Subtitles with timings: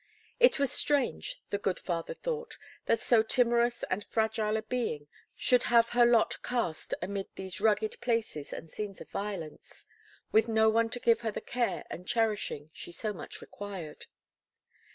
[0.39, 2.57] It was strange, the good father thought,
[2.87, 8.01] that so timorous and fragile a being should have her lot cast amid these rugged
[8.01, 9.85] places and scenes of violence,
[10.31, 14.07] with no one to give her the care and cherishing she so much required.